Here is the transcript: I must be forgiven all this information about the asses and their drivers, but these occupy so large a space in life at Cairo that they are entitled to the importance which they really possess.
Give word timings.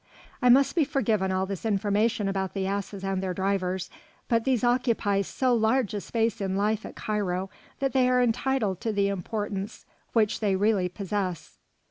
I 0.41 0.49
must 0.49 0.75
be 0.75 0.83
forgiven 0.83 1.31
all 1.31 1.45
this 1.45 1.63
information 1.63 2.27
about 2.27 2.55
the 2.55 2.65
asses 2.65 3.03
and 3.03 3.21
their 3.21 3.35
drivers, 3.35 3.91
but 4.29 4.45
these 4.45 4.63
occupy 4.63 5.21
so 5.21 5.53
large 5.53 5.93
a 5.93 6.01
space 6.01 6.41
in 6.41 6.57
life 6.57 6.87
at 6.87 6.95
Cairo 6.95 7.51
that 7.77 7.93
they 7.93 8.09
are 8.09 8.19
entitled 8.19 8.81
to 8.81 8.91
the 8.91 9.09
importance 9.09 9.85
which 10.13 10.39
they 10.39 10.55
really 10.55 10.89
possess. 10.89 11.59